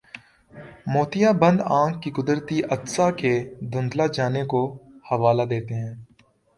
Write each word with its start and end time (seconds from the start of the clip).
موتیابند 0.93 1.59
آنکھ 1.79 1.99
کے 2.03 2.09
قدرتی 2.17 2.57
عدسہ 2.71 3.09
کے 3.19 3.33
دھندلا 3.71 4.05
جانے 4.15 4.43
کا 4.51 4.63
حوالہ 5.11 5.43
دیتے 5.49 5.73
ہیں 5.83 5.95